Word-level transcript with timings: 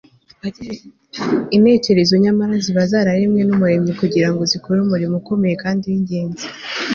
intekerezo 1.55 2.13
nyamara 2.23 2.53
ziba 2.63 2.81
zararemwe 2.91 3.41
n'umuremyi 3.45 3.91
kugira 4.01 4.27
ngo 4.31 4.41
zikore 4.51 4.77
umurimo 4.81 5.15
ukomeye 5.21 5.55
kandi 5.63 5.83
w'ingenzi 5.89 6.45